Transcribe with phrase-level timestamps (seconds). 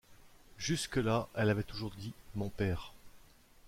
[0.57, 2.91] Jusque-là elle avait toujours dit mon père.